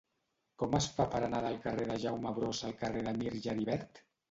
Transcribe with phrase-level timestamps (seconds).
[0.61, 4.05] Com es fa per anar del carrer de Jaume Brossa al carrer de Mir Geribert?